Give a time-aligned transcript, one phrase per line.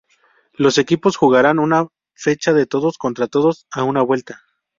[0.53, 4.41] Los equipos jugarán una fecha de todos contra todos a una vuelta.